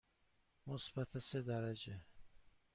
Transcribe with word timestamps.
مثبت 0.67 1.17
سه 1.19 1.41
درجه. 1.41 2.01